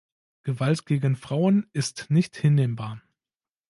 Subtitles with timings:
[0.41, 3.03] Gewalt gegen Frauen ist nicht hinnehmbar.